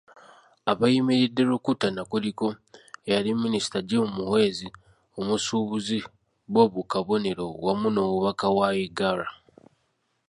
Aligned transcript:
Abeeyimiridde 0.71 1.41
Rukutana 1.49 2.01
kuliko; 2.11 2.47
eyali 3.07 3.29
Minisita 3.41 3.77
Jim 3.87 4.05
Muhwezi, 4.15 4.67
omusuubuzi 5.19 5.99
Bob 6.53 6.73
Kabonero 6.91 7.47
wamu 7.65 7.87
n'Omubaka 7.91 8.47
wa 8.57 8.69
Igara. 8.85 9.27